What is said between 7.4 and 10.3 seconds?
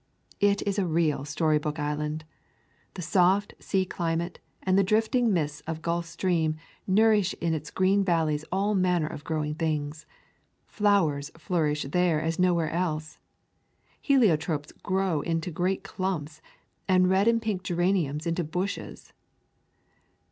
its green valleys all manner of growing things.